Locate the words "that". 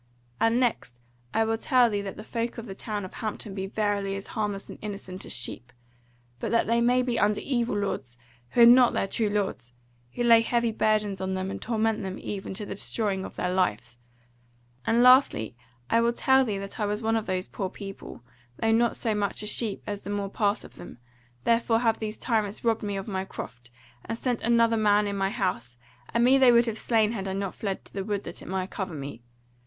2.01-2.17, 6.49-6.65, 16.57-16.79, 28.23-28.41